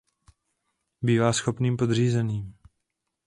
Bývá 1.01 1.33
schopným 1.33 1.77
podřízeným. 1.77 2.53